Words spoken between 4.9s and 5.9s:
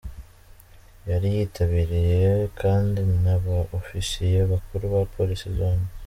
ba Polisi zombi.